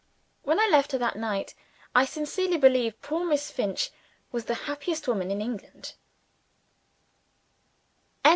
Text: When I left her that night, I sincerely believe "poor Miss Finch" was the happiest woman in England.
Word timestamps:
When 0.41 0.59
I 0.59 0.65
left 0.67 0.93
her 0.93 0.97
that 0.97 1.15
night, 1.15 1.53
I 1.93 2.05
sincerely 2.05 2.57
believe 2.57 2.99
"poor 3.03 3.23
Miss 3.23 3.51
Finch" 3.51 3.91
was 4.31 4.45
the 4.45 4.55
happiest 4.65 5.07
woman 5.07 5.29
in 5.29 5.41
England. 5.41 5.93